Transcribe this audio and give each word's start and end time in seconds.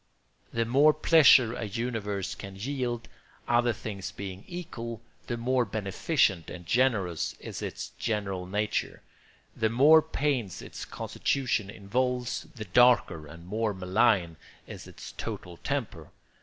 The 0.51 0.65
more 0.65 0.95
pleasure 0.95 1.53
a 1.53 1.65
universe 1.65 2.33
can 2.33 2.55
yield, 2.55 3.07
other 3.47 3.71
things 3.71 4.11
being 4.11 4.43
equal, 4.47 4.99
the 5.27 5.37
more 5.37 5.63
beneficent 5.63 6.49
and 6.49 6.65
generous 6.65 7.33
is 7.39 7.61
its 7.61 7.89
general 7.99 8.47
nature; 8.47 9.03
the 9.55 9.69
more 9.69 10.01
pains 10.01 10.59
its 10.59 10.85
constitution 10.85 11.69
involves, 11.69 12.47
the 12.55 12.65
darker 12.65 13.27
and 13.27 13.45
more 13.45 13.75
malign 13.75 14.37
is 14.65 14.87
its 14.87 15.11
total 15.11 15.57
temper. 15.57 16.09